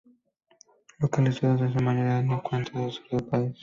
Localizados 0.97 1.61
en 1.61 1.73
su 1.77 1.79
mayoría 1.83 2.21
en 2.21 2.31
el 2.31 2.41
centro 2.49 2.87
y 2.87 2.91
sur 2.91 3.07
del 3.11 3.23
país. 3.23 3.55